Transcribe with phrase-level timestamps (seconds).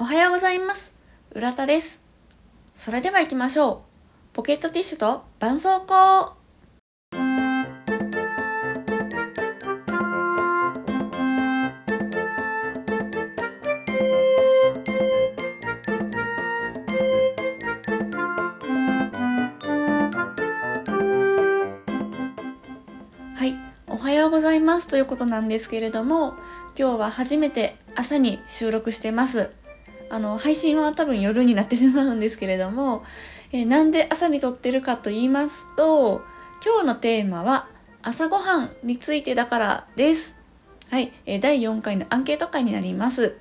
[0.00, 0.94] おはようございます。
[1.32, 2.00] 浦田です。
[2.76, 3.78] それでは行きましょう。
[4.32, 6.34] ポケットティッシュと絆創膏。
[23.34, 23.56] はい、
[23.88, 26.34] おはようございますということなんですけれども、
[26.78, 29.50] 今日は初めて朝に収録してます。
[30.10, 33.04] あの配信は多分夜になってしまうんですけれども、
[33.52, 36.22] えーなんで朝に撮ってるかと言いますと
[36.64, 37.66] 今日のテーマは
[38.02, 40.36] 朝ごはんについてだからです。
[40.90, 43.36] はい、えー第4回のアンケート会になります。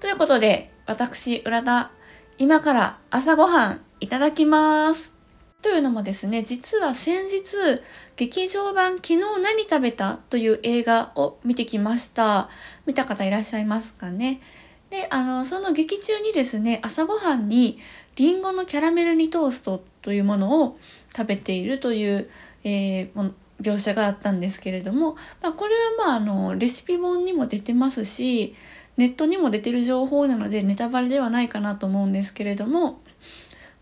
[0.00, 1.90] ということで私浦田
[2.38, 5.16] 今から朝ごはんいただきます。
[5.62, 7.82] というのもですね実は先日
[8.16, 12.48] 劇場版「昨日何食べた?」という映画を見てきました
[12.86, 14.40] 見た方いらっしゃいますかね
[14.90, 17.78] であのその劇中にですね朝ごはんに
[18.16, 20.78] りんごのキャラメル煮トーストというものを
[21.14, 22.30] 食べているという、
[22.64, 28.54] えーも描写があったんですけれども、まあ、これはまああのレシピ本にも出てますし
[28.98, 33.00] ネットにも出てる情報なのでネタバレではないかなと思うんですけれども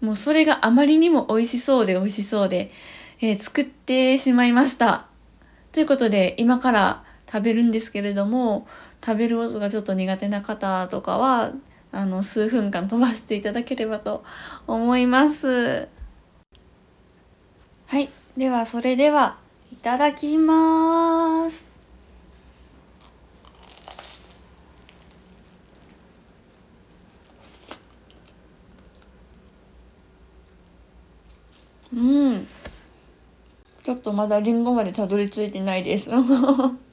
[0.00, 2.70] もうそれがあまりにも美味しそうで美味しそうで、
[3.20, 5.06] えー作ってしまいました。
[5.72, 8.68] ということで今から食べるんですけれども
[9.04, 11.52] 食べる音がちょっと苦手な方とかは
[11.92, 14.24] あの数分間飛ばしていただければと
[14.66, 15.88] 思います。
[17.86, 19.36] はい、ではそれでは
[19.70, 21.66] いただきます。
[31.92, 32.46] うん。
[33.84, 36.10] ちょっとまだリンゴまでたどり着いてないです。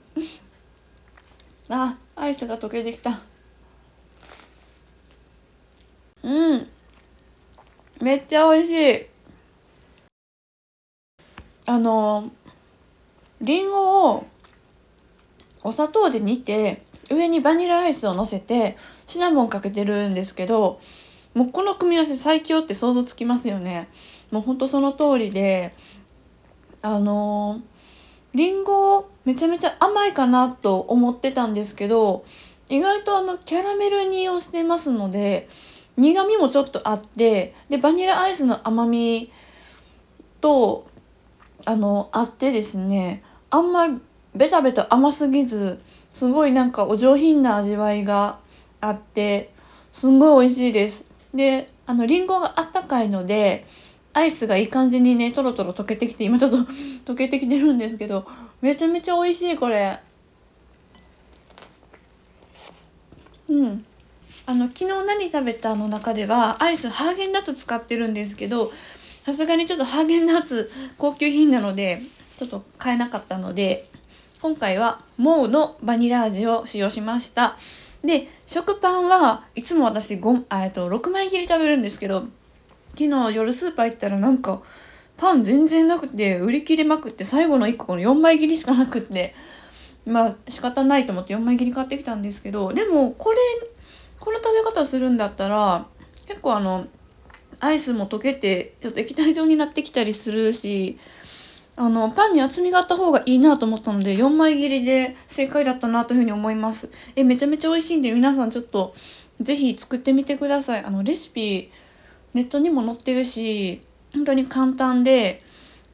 [2.42, 3.20] あ、アイスが溶けてきた。
[6.24, 6.68] うん。
[8.02, 9.06] めっちゃ美味しい。
[11.66, 12.32] あの、
[13.42, 14.28] リンゴを
[15.64, 20.80] お砂糖で煮て、上にバニラアイスを乗せて、シナモンかけてるんですけど、
[21.34, 23.90] もうこの組み合わせ最強って想像つきますよね。
[24.32, 25.74] もうほんとその通りで、
[26.82, 27.62] あの
[28.34, 32.26] りんごめちゃめちゃ甘いかなと思ってたんですけど
[32.70, 35.50] 意外とあのキャラメル煮をしてますので
[35.98, 39.32] 苦味もちょっとあってでバニラアイスの甘み
[40.40, 40.88] と
[41.66, 44.00] あのあってですねあんまり
[44.34, 48.40] ベタベタ甘すぎずすごいなんかお上品な味わいが
[48.80, 49.52] あって
[49.92, 51.06] すんごい美味しいです。
[51.34, 53.66] であのりんごがあったかいので
[54.14, 56.58] アイスがいい感じにねとろとろ溶けてきて今ちょっと
[57.14, 58.26] 溶けてきてるんですけど
[58.62, 60.00] めちゃめちゃ美味しいこれ。
[63.50, 63.86] うん。
[64.46, 68.72] あの昨日何食べたの中ではアイスハーゲンダッツ使ってるんですけど
[69.26, 72.02] さすがにちょっとハーゲンダッツ高級品なので
[72.38, 73.88] ちょっと買えなかったので
[74.42, 77.58] 今回はモウのバニラ味を使用しました。
[78.04, 82.26] で食パンはいつも私ごあえっと6枚切り食べるんですけど
[82.92, 84.62] 昨日夜スーパー行ったらなんか
[85.18, 89.36] パン全然なくて売り切れまくって最後の1個この4枚切りしかなくって
[90.06, 93.38] まあ仕方ないと思って4枚切り買ってきたんですけどでもこれ
[94.20, 95.88] この食べ方するんだったら
[96.28, 96.88] 結構あの
[97.60, 100.98] アイスも溶けてちょっと液体状になってきたりするし
[101.76, 106.90] あのパンに厚みがあった方がいいなと思ったので4枚切りで正解だったなというふうに思います。
[107.16, 108.94] えめちゃめちゃ美味しいんで皆さんちょっと
[109.40, 110.84] 是非作ってみてください。
[110.84, 111.72] あのレシピ
[112.34, 113.82] ネットにも載ってるし
[114.14, 115.44] 本当に簡単で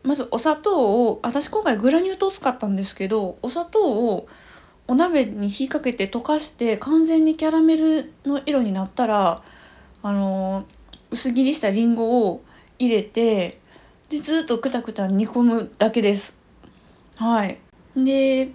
[0.04, 4.28] まずお砂糖を私今回グラニュー糖使ったんですけどお砂糖を
[4.88, 9.42] お鍋に火かけて溶かして完全にキャラメルの色になったら
[10.02, 10.66] あの
[11.12, 12.44] 薄切りしたりんごを
[12.80, 13.60] 入れて
[14.10, 16.38] でずっとくたくた煮込むだけです。
[17.18, 17.58] はい
[17.96, 18.52] で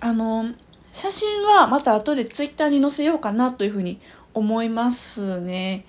[0.00, 0.52] あの
[0.92, 4.00] 写真はまた後でツイッターに載せようかなというふうに
[4.34, 5.84] 思いますね。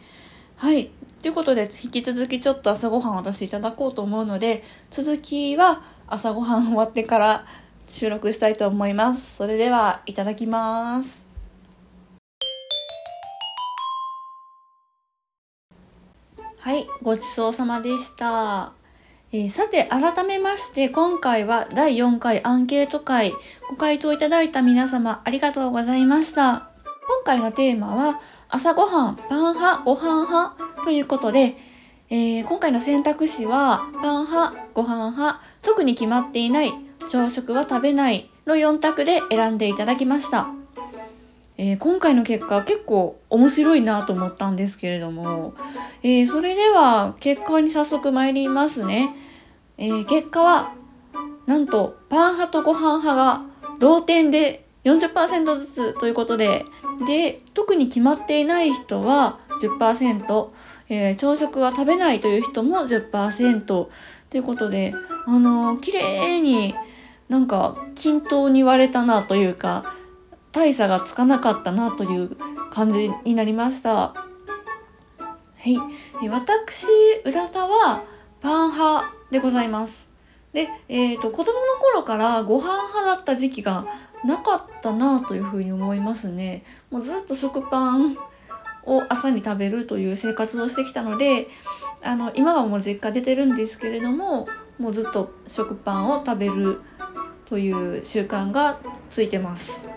[0.58, 0.92] はい。
[1.28, 7.46] ということで、引き続きちょっと朝ごはん私いただこうと思うので、続きは朝ごはん終わってから
[7.86, 9.36] 収録したいと思います。
[9.36, 11.26] それでは、いただきます。
[16.60, 18.72] はい、ごちそうさまでした。
[19.34, 23.34] えーさて、改めまして、今回は第4回アンケート会、
[23.70, 26.77] ご回答いただいた皆様、ありがとうございました。
[27.08, 28.20] 今回のテーマは、
[28.50, 31.56] 朝ごはん、パン派、ご飯派ということで、
[32.10, 36.74] えー今回の選択肢は、パン派、ご飯派、特に決まっていない、
[37.08, 40.50] 朝食は食べないの4択で選んでいただきました。
[41.58, 45.56] えー、今回の結果結構面白いなと思ったんですけれども、
[46.04, 49.16] えー、それでは結果に早速参りますね。
[49.78, 50.74] え、結果は
[51.46, 53.42] なんとパン派とご飯派が
[53.80, 56.64] 同点で40%ずつということで
[57.06, 60.50] で特に決まっていない人は10%、
[60.90, 63.90] えー、朝食は食べないという人も10%と
[64.34, 64.94] いうことで
[65.26, 66.76] あのー、綺麗に
[67.30, 69.96] なんか均等に割れたなというか
[70.52, 72.38] 大差がつかなかったなという
[72.72, 74.14] 感じになりました。
[75.60, 75.70] は
[76.22, 76.88] い、私
[77.26, 78.04] 浦田は
[78.42, 80.10] パン派でございます。
[80.54, 83.86] で、えーと、子供の頃からご飯派だった時期が
[84.26, 86.64] なかったなというふうに思いますね。
[86.90, 88.18] もうずっと食パン
[88.86, 91.50] を朝に食べるという生活をしてきたので
[92.02, 94.48] あの今はもう実家出てるんですけれども
[94.80, 96.82] もうずっと食パンを食べる
[97.46, 98.80] という習慣が
[99.10, 99.88] ついてます。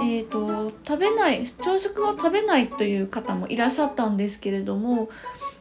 [0.00, 5.08] えーと、食べない朝食を食べないという方もいらっしゃったんですけれども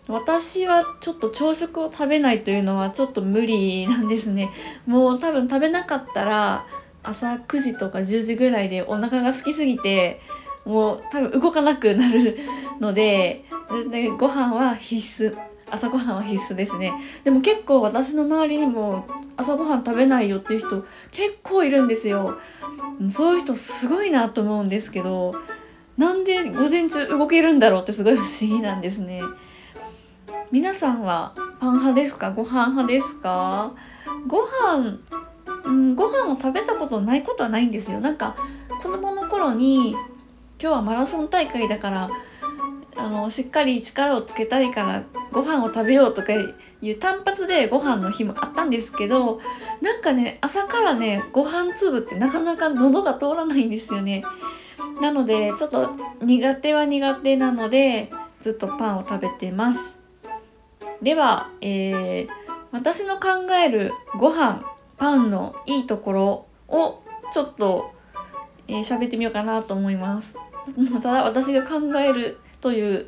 [0.07, 4.51] 私はちょっと朝食を食べないというのはちょっと無理なんですね
[4.85, 6.67] もう多分食べなかったら
[7.07, 10.21] 朝9時とか10時ぐらいでお腹が空きすぎて
[10.65, 12.37] もう多分動かなくなる
[12.79, 13.45] ので
[13.89, 15.37] でご飯は必須
[15.69, 16.93] 朝ごはんは必須ですね。
[17.25, 19.05] でも結構私の周りにも
[19.35, 22.37] 朝ごはん食べないよっていう人結構いるんですよ。
[23.09, 25.35] そういう人すごいなと思うんですけど
[25.97, 29.21] なんで午前中動けるんだろうってすごい不思議なんですね。
[30.51, 32.31] 皆さんはパン派ですか？
[32.31, 33.73] ご飯派ですか？
[34.27, 34.99] ご飯
[35.67, 37.99] うんご飯を食べたことないことはないんですよ。
[37.99, 38.35] なんか
[38.81, 40.01] 子供の頃に今
[40.59, 42.09] 日はマラソン大会だから
[42.95, 46.33] あのしっかり力をつけたいからご飯を食べようとか
[46.81, 49.39] いう単発でご飯の日もあったんですけど
[49.81, 54.23] なんかね朝からねご飯粒ってなかなか喉が通らないんですよね。
[55.01, 55.91] なのでちょっと
[56.21, 58.09] 苦手は苦手なので
[58.39, 59.99] ずっとパンを食べてます。
[61.01, 62.27] では、えー、
[62.71, 64.63] 私の考えるご飯
[64.97, 67.01] パンのいいところを
[67.31, 67.97] ちょっと
[68.67, 70.35] えー、喋ってみようかなと思います。
[71.01, 73.07] ただ私が考えるという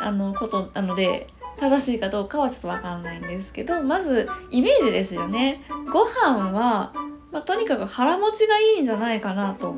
[0.00, 5.62] あのことなので正しいかどうかはちょっとわかんないんですけどまずイメージですよね。
[5.92, 6.92] ご飯は、
[7.30, 9.76] まあ、とにかく腹持ちがいいんじゃないかなと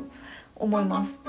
[0.55, 1.19] 思います。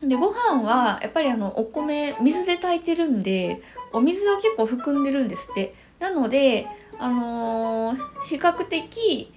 [0.00, 3.60] でご飯はやっぱりあのお米水で炊いてるんで
[3.92, 5.74] お水を結構含んでるんですって。
[5.98, 6.68] なので
[6.98, 9.32] あのー、比較的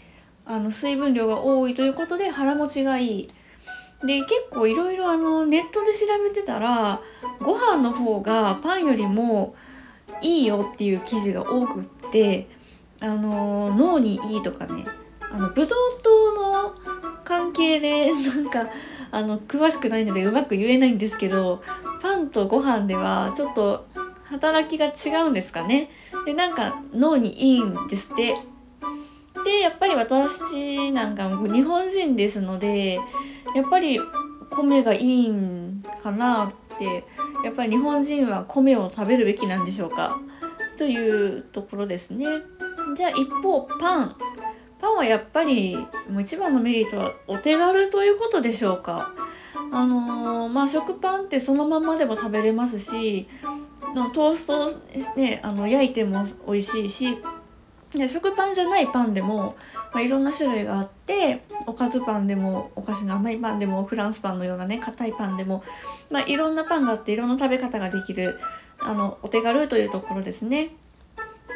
[0.45, 3.27] あの水分量が多いということで腹持ちがいい。
[4.05, 6.99] で結構いろいろあのネットで調べてたら
[7.39, 9.55] ご飯の方がパンよりも
[10.21, 12.47] いいよっていう記事が多くって
[13.01, 14.85] あの脳にいいとかね
[15.31, 16.73] あのブドウ糖の
[17.23, 18.69] 関係でなんか
[19.11, 21.61] あの詳しくないのでうまく言えないんですけど
[22.01, 23.85] パンとご飯ではちょっと
[24.31, 25.89] 働きが違うんですかね
[26.25, 28.35] でなんか脳にいいんですって
[29.43, 33.01] でやっぱり私なんか日本人ですのでや
[33.65, 33.99] っぱり
[34.49, 37.03] 米がいいんかなって
[37.43, 40.19] やっぱり日本人は米を食べるべきなんでしょうか
[40.77, 42.25] というところですね。
[42.95, 44.15] じゃあ一方パン
[44.79, 45.75] パンはやっぱり
[46.09, 49.13] もう一番のメリットはお手軽ということでしょうか。
[49.73, 53.27] あのー、まあ食パンってそのままでも食べれますし
[53.93, 54.69] のトースト
[55.15, 57.17] ねあの焼いても美味しいし
[57.93, 59.55] で食パンじゃないパンでも、
[59.93, 65.63] まあ、いろんな種類があっておかずパンでもお菓子の甘いパンでもフランスパンのようなね硬いパンでも、
[66.09, 68.39] まあ、いろんなパンがあっていろんな食べ方ができる
[68.79, 70.69] あのお手軽というところですね。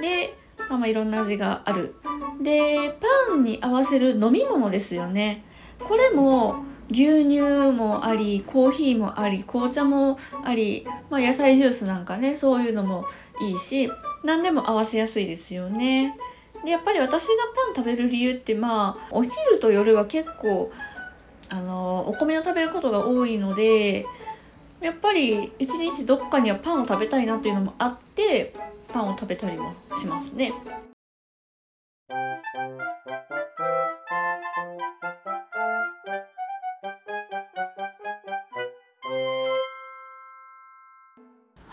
[0.02, 0.36] で、
[0.70, 1.96] まあ、まあいろんな味がある。
[2.42, 2.90] で
[3.30, 5.44] パンに合わせる飲み物ですよね。
[5.80, 13.06] これも牛乳もありコーヒーもあり紅茶もあり、まあ、野菜ジュースなんかねそういうのも
[13.42, 13.90] いいし
[14.24, 16.18] 何でも合わせやすいですよね。
[16.64, 20.72] でやっぱり私がパン食べる理由ってまあお昼と夜は結構
[21.50, 24.06] あのお米を食べることが多いので
[24.82, 28.54] やっぱり一日どっかにはパンを食べたいなっていうのもあって
[28.92, 30.54] パンを食べたりもしますね。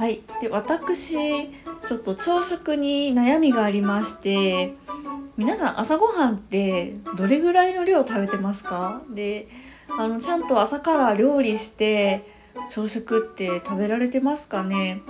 [0.03, 4.75] はい、で私ちょっと朝食に悩みがありまして
[5.37, 9.03] 皆さん朝ごはんってどれぐらいの量食べてますか？
[9.15, 9.47] で
[9.97, 12.27] あのちゃんと朝から料理して
[12.69, 15.03] 朝食って食べられてますかね？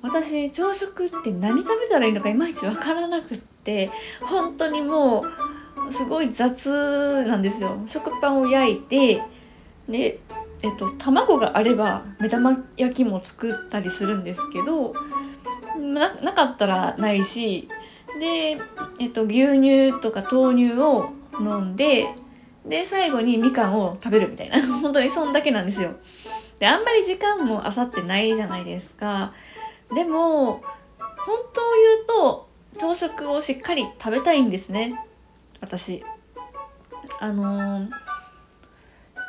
[0.00, 3.90] 私朝食って何食べたらいいのかいまいちわからなくって
[4.22, 5.24] 本当にも
[5.88, 7.82] うすごい雑なんですよ。
[7.84, 9.24] 食パンを焼いて
[9.88, 10.20] で、
[10.62, 14.94] えっと、卵があれば目玉焼きも作ったりするんですけど
[15.78, 17.68] なかったらないし
[18.18, 18.60] で、
[18.98, 22.14] えっと、牛乳とか豆乳を飲んで
[22.66, 25.94] で最後にみかんを食べるみたいな 本当にそんだけなんですよ。
[26.58, 29.32] であんまり時間もあさってないじゃないですか。
[29.94, 30.62] でも
[31.24, 31.64] 本当を
[32.04, 35.02] 言うと朝食をしっかり食べたいんですね
[35.60, 36.04] 私。
[37.18, 37.88] あのー、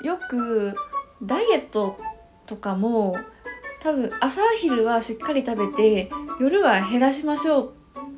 [0.04, 0.76] よく
[1.24, 2.00] ダイエット
[2.46, 3.18] とかも
[3.80, 7.74] 多分朝昼はしっかり食べて夜は減らしましょう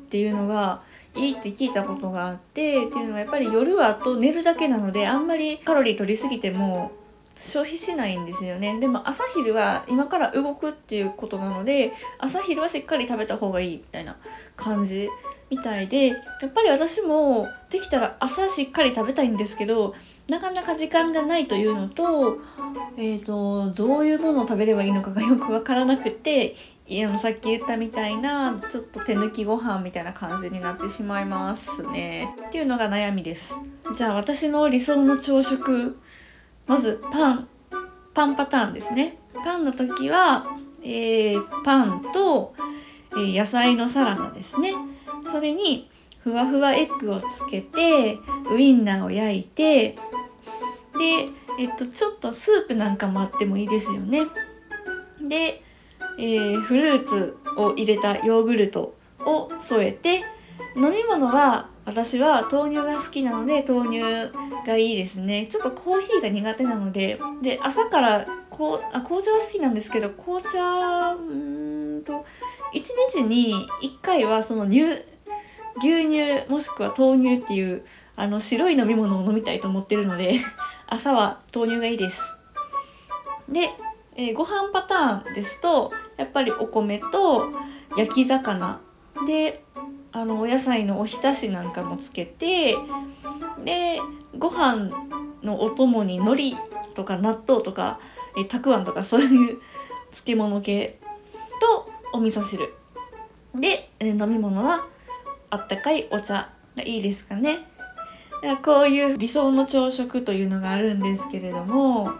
[0.06, 0.82] っていうのが
[1.14, 6.92] いいって聞いたことがあってっていうのはやっぱり夜はと寝るだけなのであんまりカロリー取りすぎても
[7.36, 8.78] 消費しないんですよね。
[8.78, 14.16] でも朝昼は今から動くっていうことなので朝昼はしっかり食べた方がいいみたいな
[14.56, 15.08] 感じ
[15.50, 16.14] みたいでや
[16.46, 19.94] っぱり私もできたら朝しっかり食べたいんですけど
[20.28, 22.38] なかなか時間がないというのと,、
[22.96, 26.54] えーと、どういうものを食べればいいのかがよく分からなくて
[26.88, 32.34] あのさっき言ったみたいなちょっと手抜きご飯みたいな感じになってしまいますね。
[32.48, 33.54] っていうのが悩みです。
[33.96, 35.98] じゃあ私の理想の朝食
[36.66, 37.48] まずパン。
[38.14, 39.18] パンパターンですね。
[39.44, 40.46] パンの時は、
[40.82, 42.54] えー、パンと、
[43.12, 44.72] えー、野菜のサラダですね。
[45.32, 45.90] それに
[46.24, 48.18] ふわふわエッグをつけて
[48.50, 49.90] ウインナーを焼いて
[50.98, 51.28] で、
[51.60, 54.22] えっと、ちょっとスープなんかもあってもいいですよね。
[55.20, 55.62] で、
[56.18, 60.24] えー、フルーツを入れたヨーグルトを添えて
[60.76, 64.32] 飲み物は私は豆乳が好きなので豆乳
[64.66, 72.24] がいいですねちょっとコーヒーが苦手なのでで朝からこうあ紅茶は好きなんですけど紅茶うんと
[72.74, 75.13] 1日に1回はその乳
[75.82, 77.82] 牛乳もしくは豆乳っていう
[78.16, 80.36] あの白い飲み物を飲みたいと思ってるので
[80.86, 82.36] 朝は豆乳がいいです。
[83.48, 83.70] で、
[84.16, 87.50] えー、ご飯パターンですとやっぱりお米と
[87.96, 88.80] 焼き魚
[89.26, 89.64] で
[90.12, 92.76] あのお野菜のおひたしなんかもつけて
[93.64, 94.00] で
[94.38, 94.90] ご飯
[95.42, 96.56] のお供に海苔
[96.94, 97.98] とか納豆とか、
[98.36, 99.60] えー、たくあんとかそういう
[100.10, 100.98] 漬物系
[101.60, 102.72] とお味噌汁
[103.54, 104.86] で、えー、飲み物は
[105.54, 107.58] あったかいお茶がいいですかね。
[108.62, 112.10] こういう理想の朝食というのがあるんですけれども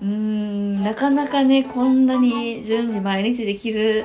[0.00, 4.04] うーんなかなかねこんなに準備毎日できる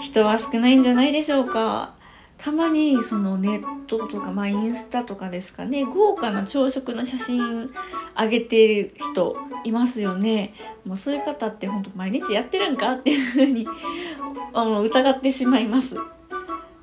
[0.00, 1.94] 人は少ないんじゃないでしょうか。
[2.36, 7.70] たまにそのネットとか、まあ、インスタとかですかね豪華な朝食の写真
[8.18, 10.52] 上げている人いますよね
[10.84, 13.66] もうそういう方って本当毎日やってるんかっていうふうに
[14.52, 15.96] あの疑ってしまいます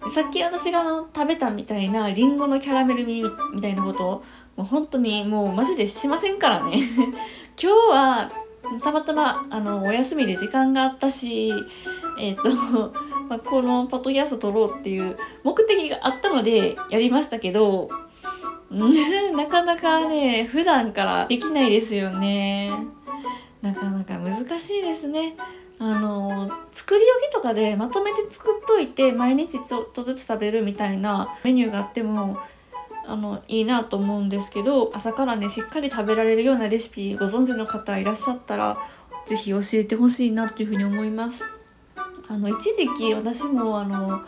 [0.09, 4.23] さっき私がの食べたみたいなりんごのキャラメル味みたいなことを
[4.55, 6.77] もう本当にもうマジでしませんからね。
[7.61, 8.31] 今日は
[8.81, 11.53] たまたまあのお休みで時間があったし
[12.17, 12.93] えっ、ー、と
[13.31, 17.89] まあ、このパトキャスト撮ろうっていう目的があったのでやりましたけど
[18.69, 22.71] なかなかね普段からできないですよね。
[23.61, 25.37] なかなか難しいですね。
[25.83, 32.37] あの作り置きとかでまとめて作っといて毎日ちょっとずつ食べるみたいなメニューがあっても
[33.07, 38.77] あのいいなと思うんですけど朝からねしっかり食べられるようなレシピご存知の方いらっしゃったら
[39.25, 41.43] 是非教えてほしいなっていうふうに思います。
[42.27, 44.21] あの一時期私もあの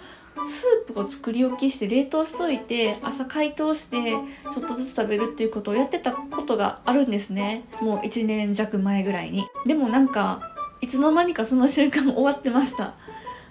[0.45, 4.13] スープを作り置きして冷凍しといて朝解凍して
[4.51, 10.52] ちょっとずつ食べるっていうことをやってたことがあるんですねもう1年弱前ぐらいにでもなんか
[10.83, 12.93] いつの間にかその瞬間終わってました。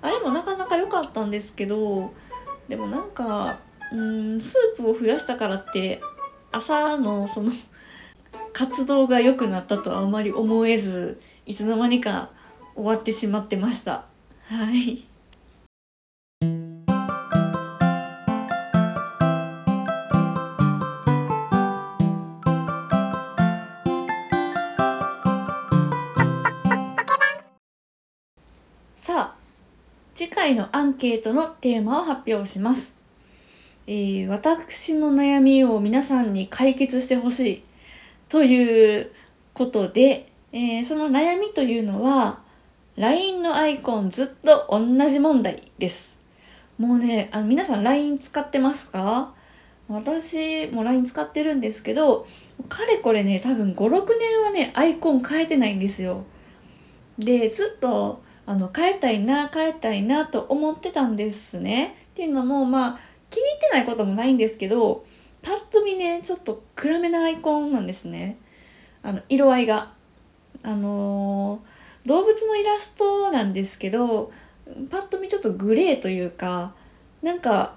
[0.02, 2.12] あれもなかなか良かったんですけど
[2.68, 3.60] でもなんか
[3.90, 6.02] うんスープを増やしたからって
[6.50, 7.50] 朝のその
[8.52, 12.28] 活動が良くなったとはあまり思えずいつの間にか
[12.74, 14.04] 終わってしまってました。
[14.44, 15.06] はい。
[30.52, 32.94] 回のアンケートのテーマを発表します、
[33.86, 37.62] えー、私の悩みを皆さんに解決してほしい
[38.28, 39.10] という
[39.54, 42.40] ことで、えー、その悩みというのは
[42.96, 46.18] LINE のアイコンずっと同じ問題です。
[46.78, 49.32] もうねあの皆さん LINE 使ってますか？
[49.88, 52.26] 私も LINE 使ってるんですけど
[52.68, 56.24] かれこれね多分56年はねアイコン変えてないんですよ。
[57.18, 61.96] でずっとあの変えたいな変えたいなと思ってたんですね。
[62.12, 62.98] っていうのもまあ
[63.30, 65.04] 気に入ってないこともないんですけど
[65.42, 68.38] パッと見ねちょっと暗めなアイコンなんですね。
[69.02, 69.92] あの色合いが。
[70.64, 74.30] あのー、動物のイラストなんですけど
[74.90, 76.72] パッと見ちょっとグレーというか
[77.20, 77.74] なんか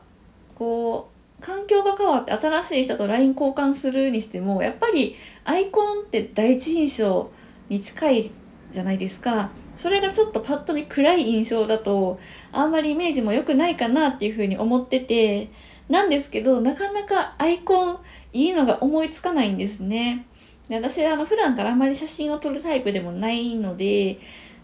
[0.54, 7.32] こう環境が変わって新しい人と LINE 交換するにしてもやっぱりアイコンって第一印象
[7.70, 8.32] に近い
[8.76, 12.20] じゃないですかそれがちょっとパッと見暗い印象だと
[12.52, 15.50] あんまりイメージも良くないかなっていうふうに思ってて
[15.90, 17.98] なんですけどなかなかアイコン
[18.34, 20.26] いいのが思いつかないんですね。
[20.68, 24.20] で私はあの普段からあんまり写真を撮るタイプでもないので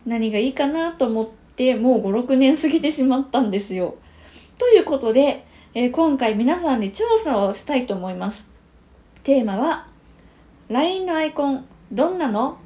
[0.06, 3.96] 何がいいかなと思ってもう56年過ぎてしまったんですよ。
[4.58, 8.50] ということで、えー、今回皆さんに調査をしたいと思います。
[9.24, 9.88] テーマは
[10.70, 12.58] LINE のアイコンどんなの？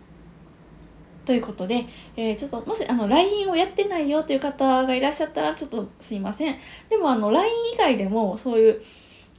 [1.26, 6.56] ということで、えー、ちょっともしあの LINE をやってないよという方がいらっしゃったらちょっとすいません。
[6.90, 8.82] でもあの LINE 以外でもそういう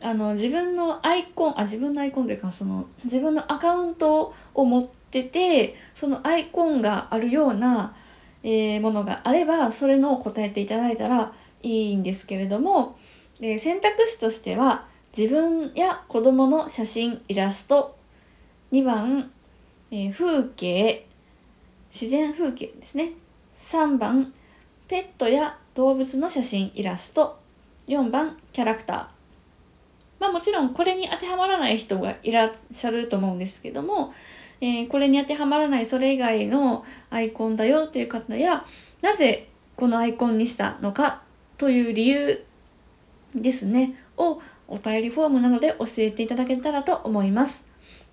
[0.02, 7.96] あの自分のアイコンあ自分のアイコンというかその自分のアカウントを持っててそのアイコンがあるような、
[8.42, 12.98] えー、ものがあればそれのを答えていただいたらいいんですけれども、
[13.40, 14.84] えー、選択肢としては
[15.16, 17.96] 自分や子供の写真イラスト
[18.72, 19.30] 2番、
[19.90, 21.06] えー、風景
[21.98, 23.12] 自然風景ですね。
[23.56, 24.34] 3番
[24.86, 27.38] ペットや動物の写真イラスト。
[27.88, 29.06] 4番キャラクター。
[30.20, 34.12] まあもちろんこれに当てはまらない人がいらっしゃると思うんですけども、
[34.60, 38.66] えー、これに当てはまらないそれ以外のアイコンだよっていう方や
[39.00, 41.22] なぜこのアイコンにしたのか
[41.56, 42.44] という理由
[43.34, 47.66] ですねをお便りフォームなどで教えていただけたらと思います。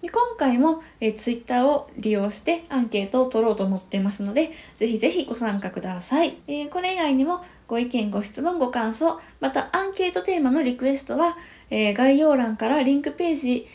[0.03, 6.39] で今回も、えー、Twitter を利用してアンケートを取ろうと思ってますので、ぜひぜひご参加ください。
[6.45, 11.37] えー、これ以外にもご意見、ご質問、ご感想、またアンケートテーマのリクエストは、
[11.69, 13.65] えー、概要欄からリンクページ、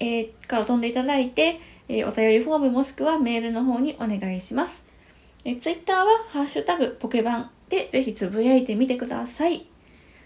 [0.00, 4.84] えー、から飛んでいただいて、えお便りフォームもしくはメールの方にお願いします。
[5.44, 9.68] え Twitter はハッシュタグポケバンでぜひつぶやいてみてください。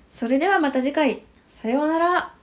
[0.09, 1.23] それではまた次回。
[1.45, 2.40] さようなら。